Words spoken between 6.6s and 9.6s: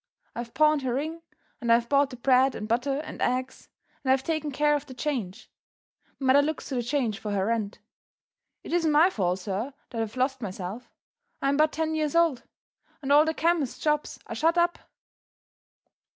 to the change for her rent. It isn't my fault,